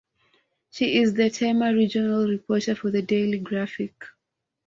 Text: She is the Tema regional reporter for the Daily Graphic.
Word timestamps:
She 0.71 0.97
is 0.99 1.13
the 1.13 1.29
Tema 1.29 1.75
regional 1.75 2.27
reporter 2.27 2.73
for 2.73 2.89
the 2.89 3.03
Daily 3.03 3.37
Graphic. 3.37 3.93